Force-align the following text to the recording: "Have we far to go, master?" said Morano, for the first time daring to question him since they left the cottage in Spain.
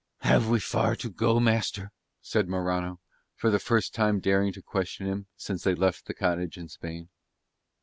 "Have 0.21 0.49
we 0.49 0.59
far 0.59 0.95
to 0.95 1.11
go, 1.11 1.39
master?" 1.39 1.91
said 2.23 2.47
Morano, 2.49 2.99
for 3.35 3.51
the 3.51 3.59
first 3.59 3.93
time 3.93 4.19
daring 4.19 4.51
to 4.53 4.61
question 4.63 5.05
him 5.05 5.27
since 5.37 5.63
they 5.63 5.75
left 5.75 6.05
the 6.07 6.15
cottage 6.15 6.57
in 6.57 6.69
Spain. 6.69 7.09